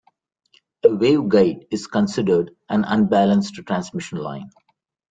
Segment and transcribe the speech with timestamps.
[0.83, 4.49] A waveguide is considered an unbalanced transmission line.